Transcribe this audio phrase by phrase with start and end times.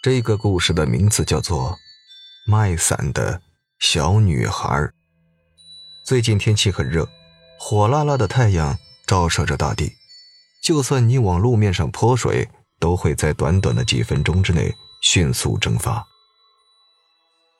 [0.00, 1.72] 这个故事的名字叫做
[2.46, 3.42] 《卖伞的
[3.80, 4.68] 小女孩》。
[6.06, 7.08] 最近天气很热，
[7.58, 9.92] 火辣辣的太阳照射着大地，
[10.62, 12.48] 就算你往路面上泼水，
[12.78, 14.72] 都会在短短的几分钟之内
[15.02, 16.06] 迅速蒸发。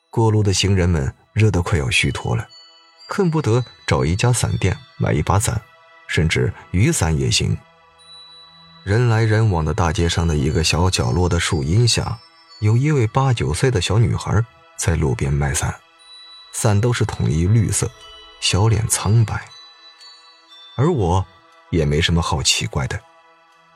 [0.09, 2.47] 过路的行人们热得快要虚脱了，
[3.09, 5.61] 恨不得找一家伞店买一把伞，
[6.07, 7.57] 甚至雨伞也行。
[8.85, 12.17] 人来人往的大街上的一个小角落的树荫下。
[12.59, 14.43] 有一位八九岁的小女孩
[14.77, 15.73] 在路边卖伞，
[16.51, 17.89] 伞都是统一绿色，
[18.41, 19.47] 小脸苍白。
[20.75, 21.25] 而我
[21.69, 22.99] 也没什么好奇怪的，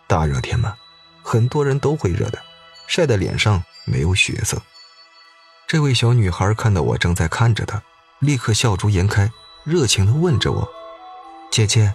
[0.05, 0.76] 大热天嘛，
[1.22, 2.41] 很多人都会热的，
[2.86, 4.62] 晒在脸上没有血色。
[5.66, 7.82] 这位小女孩看到我正在看着她，
[8.20, 9.32] 立刻笑逐颜开，
[9.63, 10.70] 热情地问着我
[11.50, 11.94] ：“姐姐，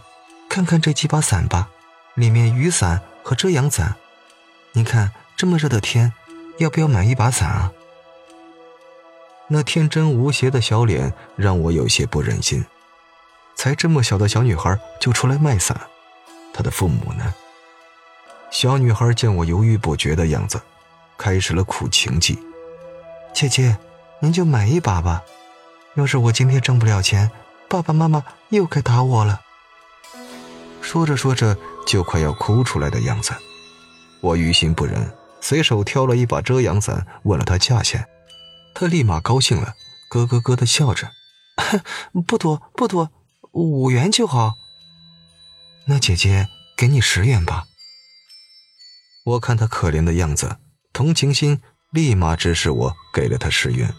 [0.48, 1.68] 看看这几把伞吧，
[2.15, 3.96] 里面雨伞和遮阳伞。
[4.73, 6.15] 你看这么热的天。”
[6.58, 7.72] 要不要买一把伞啊？
[9.48, 12.65] 那天真无邪的小脸让我有些不忍心。
[13.54, 15.80] 才这么小的小女孩就出来卖伞，
[16.52, 17.34] 她的父母呢？
[18.50, 20.60] 小女孩见我犹豫不决的样子，
[21.16, 22.38] 开始了苦情计
[23.34, 23.76] ：“姐姐，
[24.20, 25.22] 您就买一把吧。
[25.95, 27.30] 要是我今天挣不了钱，
[27.68, 29.40] 爸爸妈妈又该打我了。”
[30.80, 31.56] 说着说着
[31.87, 33.32] 就快要哭出来的样子，
[34.20, 35.18] 我于心不忍。
[35.40, 38.08] 随手挑了一把遮阳伞，问了他价钱，
[38.74, 39.74] 他立马高兴了，
[40.10, 41.10] 咯咯咯的笑着
[42.26, 43.10] ：“不多不多，
[43.52, 44.54] 五元就好。”
[45.86, 47.64] 那姐姐给你十元吧。
[49.24, 50.59] 我看他可怜的样子，
[50.92, 53.94] 同情心立马指使我给了他十元，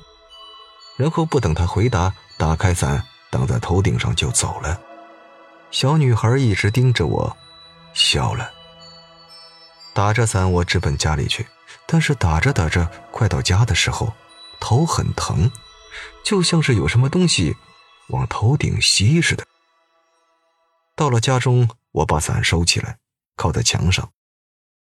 [0.97, 4.79] 然后不等他回答，打开伞挡在头顶上就走了。
[5.71, 7.37] 小女孩一直盯着我，
[7.93, 8.51] 笑了。
[9.93, 11.47] 打着伞，我直奔家里去。
[11.85, 14.13] 但是打着打着，快到家的时候，
[14.59, 15.51] 头很疼，
[16.23, 17.55] 就像是有什么东西
[18.09, 19.45] 往头顶吸似的。
[20.95, 22.97] 到了家中，我把伞收起来，
[23.35, 24.11] 靠在墙上。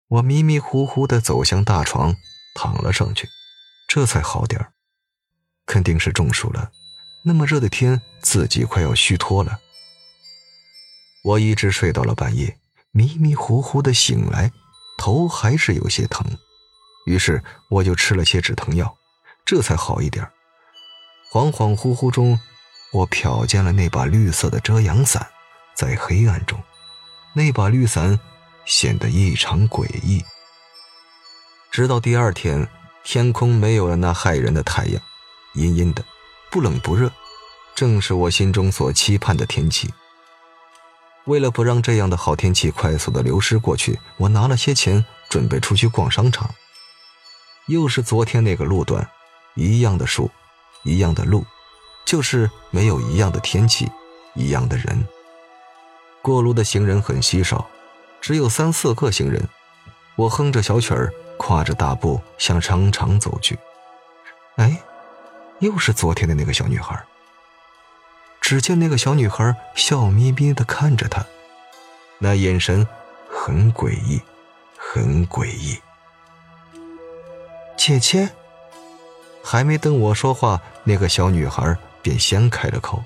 [0.08, 2.16] 我迷迷糊糊地走向大床，
[2.54, 3.28] 躺了上去，
[3.88, 4.72] 这才好点
[5.66, 6.72] 肯定是中暑了，
[7.24, 9.60] 那么热的天，自己快要虚脱了。
[11.22, 12.58] 我一直睡到了半夜，
[12.90, 14.50] 迷迷糊糊地醒来。
[15.00, 16.26] 头还是有些疼，
[17.06, 18.94] 于是我就吃了些止疼药，
[19.46, 20.30] 这才好一点。
[21.32, 22.38] 恍恍惚惚中，
[22.92, 25.26] 我瞟见了那把绿色的遮阳伞，
[25.74, 26.62] 在黑暗中，
[27.32, 28.20] 那把绿伞
[28.66, 30.22] 显得异常诡异。
[31.70, 32.68] 直到第二天，
[33.02, 35.02] 天空没有了那骇人的太阳，
[35.54, 36.04] 阴阴的，
[36.50, 37.10] 不冷不热，
[37.74, 39.90] 正是我心中所期盼的天气。
[41.30, 46.50] 为了不让这样的好天气快速的流失过去，我拿了些钱，准备出去逛商场。
[47.68, 49.08] 又是昨天那个路段，
[49.54, 50.28] 一样的树，
[50.82, 51.46] 一样的路，
[52.04, 53.88] 就是没有一样的天气，
[54.34, 55.06] 一样的人。
[56.20, 57.64] 过路的行人很稀少，
[58.20, 59.48] 只有三四个行人。
[60.16, 63.56] 我哼着小曲儿，跨着大步向商场走去。
[64.56, 64.82] 哎，
[65.60, 67.00] 又是昨天的那个小女孩。
[68.50, 71.24] 只见那个小女孩笑眯眯的看着他，
[72.18, 72.84] 那眼神
[73.30, 74.20] 很诡异，
[74.76, 75.78] 很诡异。
[77.76, 78.30] 姐姐，
[79.40, 83.04] 还没等我说话，那个小女孩便先开了口：“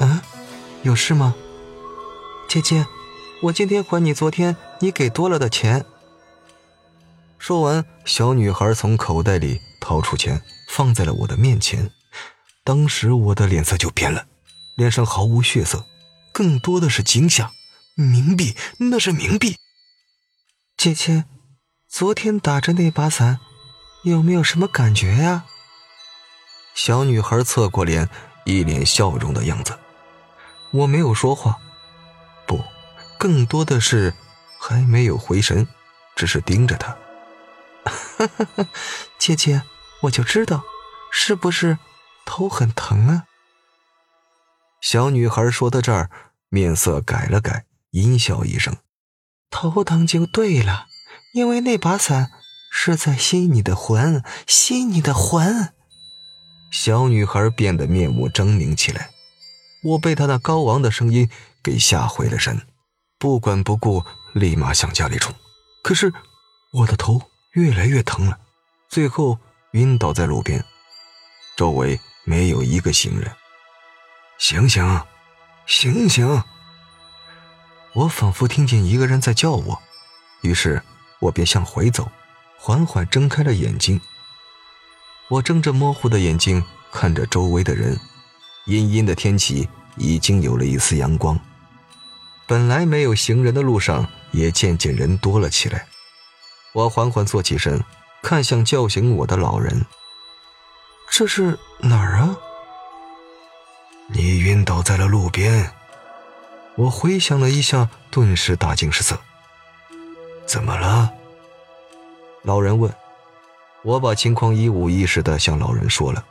[0.00, 0.22] 嗯，
[0.80, 1.34] 有事吗？
[2.48, 2.86] 姐姐，
[3.42, 5.84] 我今天还你昨天你给多了的钱。”
[7.36, 11.90] 说完，小女孩从口袋里掏出钱，放在了我的面前。
[12.64, 14.26] 当时我的脸色就变了，
[14.74, 15.84] 脸上毫无血色，
[16.32, 17.52] 更多的是惊吓。
[17.94, 19.58] 冥币，那是冥币。
[20.78, 21.26] 姐姐，
[21.86, 23.38] 昨天打着那把伞，
[24.02, 25.44] 有没有什么感觉呀？
[26.74, 28.08] 小女孩侧过脸，
[28.46, 29.78] 一脸笑容的样子。
[30.72, 31.58] 我没有说话，
[32.46, 32.64] 不，
[33.18, 34.14] 更多的是
[34.58, 35.68] 还没有回神，
[36.16, 36.96] 只是盯着她。
[37.84, 38.66] 哈哈哈，
[39.18, 39.62] 姐姐，
[40.00, 40.64] 我就知道，
[41.12, 41.78] 是不是？
[42.24, 43.24] 头很疼啊！
[44.80, 46.10] 小女孩说到这儿，
[46.48, 48.76] 面色改了改，阴笑一声
[49.50, 50.86] ：“头疼就对了，
[51.32, 52.30] 因为那把伞
[52.70, 55.72] 是在吸你的魂，吸你的魂。”
[56.70, 59.10] 小女孩变得面目狰狞起来，
[59.84, 61.30] 我被她那高昂的声音
[61.62, 62.66] 给吓回了神，
[63.18, 64.04] 不管不顾，
[64.34, 65.34] 立马向家里冲。
[65.82, 66.12] 可是
[66.72, 67.22] 我的头
[67.52, 68.38] 越来越疼了，
[68.88, 69.38] 最后
[69.72, 70.64] 晕倒在路边，
[71.56, 72.00] 周围。
[72.24, 73.30] 没有一个行人，
[74.38, 75.00] 醒醒，
[75.66, 76.42] 醒醒！
[77.92, 79.82] 我仿佛听见一个人在叫我，
[80.40, 80.82] 于是
[81.20, 82.10] 我便向回走，
[82.58, 84.00] 缓缓睁开了眼睛。
[85.28, 87.98] 我睁着模糊的眼睛看着周围的人，
[88.66, 91.38] 阴阴的天气已经有了一丝阳光，
[92.46, 95.86] 本来没有行人的路上也渐渐人多了起来。
[96.72, 97.82] 我缓缓坐起身，
[98.22, 99.86] 看向叫醒我的老人
[101.16, 102.36] ：“这是哪儿啊？”
[104.12, 105.70] 你晕倒在了路边。
[106.74, 109.16] 我回想了一下，顿时大惊失色。
[110.44, 111.12] 怎么了？
[112.42, 112.92] 老人问。
[113.82, 116.24] 我把情况一五一十的向老人说了，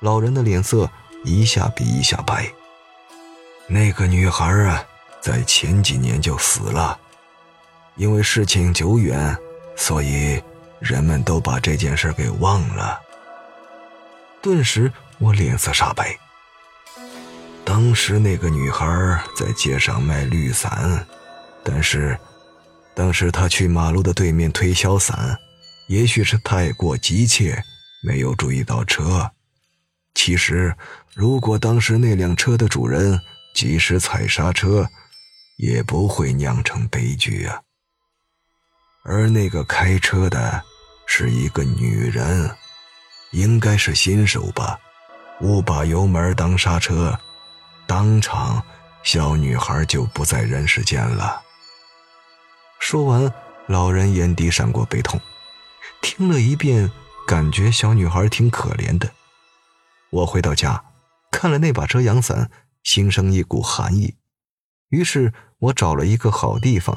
[0.00, 0.90] 老人的脸色
[1.22, 2.52] 一下比一下白。
[3.68, 4.84] 那个女孩啊，
[5.20, 6.98] 在前几年就死了，
[7.94, 9.36] 因为事情久远，
[9.76, 10.42] 所以
[10.80, 13.00] 人们都把这件事给忘了。
[14.44, 16.14] 顿时，我脸色煞白。
[17.64, 21.06] 当时那个女孩在街上卖绿伞，
[21.64, 22.18] 但是，
[22.94, 25.34] 当时她去马路的对面推销伞。
[25.88, 27.62] 也许是太过急切，
[28.02, 29.30] 没有注意到车。
[30.14, 30.76] 其实，
[31.14, 33.18] 如果当时那辆车的主人
[33.54, 34.86] 及时踩刹车，
[35.56, 37.62] 也不会酿成悲剧啊。
[39.04, 40.62] 而那个开车的
[41.06, 42.54] 是一个女人，
[43.34, 44.78] 应该是新手吧，
[45.40, 47.18] 误把油门当刹车，
[47.84, 48.62] 当场
[49.02, 51.42] 小女孩就不在人世间了。
[52.78, 53.32] 说完，
[53.66, 55.20] 老人眼底闪过悲痛。
[56.00, 56.92] 听了一遍，
[57.26, 59.10] 感觉小女孩挺可怜的。
[60.10, 60.84] 我回到家，
[61.32, 62.48] 看了那把遮阳伞，
[62.84, 64.14] 心生一股寒意。
[64.90, 66.96] 于是我找了一个好地方，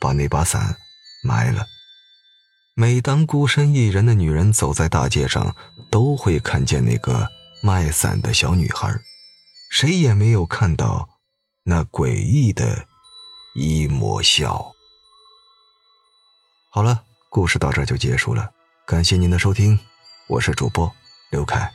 [0.00, 0.76] 把那把伞
[1.22, 1.66] 埋了。
[2.74, 5.54] 每当孤身一人的女人走在大街上，
[5.90, 7.28] 都会看见那个
[7.62, 8.92] 卖伞的小女孩，
[9.70, 11.08] 谁也没有看到
[11.62, 12.86] 那诡异的
[13.54, 14.72] 一抹笑。
[16.70, 17.04] 好了。
[17.34, 18.48] 故事到这就结束了，
[18.86, 19.76] 感谢您的收听，
[20.28, 20.88] 我是主播
[21.32, 21.68] 刘凯。